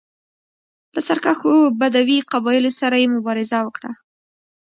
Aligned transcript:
له 0.93 0.99
سرکښو 1.07 1.53
بدوي 1.79 2.17
قبایلو 2.31 2.71
سره 2.79 2.95
یې 3.01 3.07
مبارزه 3.15 3.59
وکړه 3.63 3.91